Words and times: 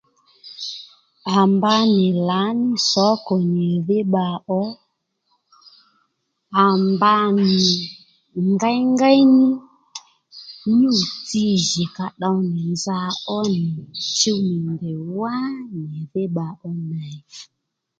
À 1.35 1.37
mba 1.53 1.75
nì 1.95 2.07
lǎní 2.27 2.69
sǒkò 2.89 3.35
nyìdhí 3.53 3.99
bba 4.07 4.27
ó 4.61 4.63
à 6.63 6.65
mba 6.89 7.13
nì 7.39 7.51
ngéyngéy 8.51 9.19
ní 9.35 9.45
nyû-tsi 10.79 11.43
jì 11.67 11.83
ka 11.95 12.05
tdow 12.15 12.37
nì 12.53 12.59
nza 12.73 12.99
ó 13.37 13.39
nì 13.63 13.73
chuw 14.17 14.39
nì 14.49 14.55
ndèy 14.75 14.99
wá 15.17 15.33
nyìdhí 15.75 16.23
bba 16.29 16.47
ó 16.69 16.71
ney 16.89 17.15